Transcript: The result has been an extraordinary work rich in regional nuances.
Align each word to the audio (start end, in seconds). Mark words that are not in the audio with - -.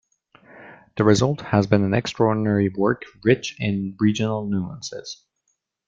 The 0.97 1.03
result 1.03 1.41
has 1.41 1.67
been 1.67 1.83
an 1.83 1.93
extraordinary 1.93 2.69
work 2.69 3.03
rich 3.23 3.55
in 3.59 3.95
regional 3.99 4.47
nuances. 4.49 5.23